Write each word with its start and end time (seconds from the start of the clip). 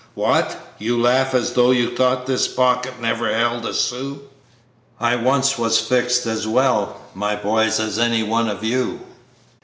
What? 0.15 0.57
You 0.79 0.99
laugh 0.99 1.35
as 1.35 1.51
if 1.55 1.75
you 1.75 1.95
thought 1.95 2.25
this 2.25 2.47
pocket 2.47 2.99
never 2.99 3.31
held 3.31 3.67
a 3.67 3.73
sou; 3.75 4.21
I 4.99 5.15
once 5.15 5.59
was 5.59 5.77
fixed 5.79 6.25
as 6.25 6.47
well, 6.47 6.99
my 7.13 7.35
boys, 7.35 7.79
as 7.79 7.99
any 7.99 8.23
one 8.23 8.49
of 8.49 8.63
you. 8.63 9.01